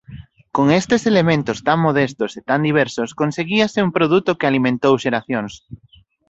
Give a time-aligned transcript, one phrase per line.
[0.55, 5.53] Con estes elementos tan modestos e tan diversos conseguíase un produto que alimentou xeracións.